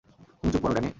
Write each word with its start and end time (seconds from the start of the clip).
তুমি 0.39 0.51
চুপ 0.53 0.61
করো, 0.63 0.73
ড্যানি। 0.73 0.89